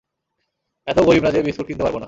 [0.87, 1.99] এতও গরিব না যে, বিস্কুট কিনতে পারবোনা।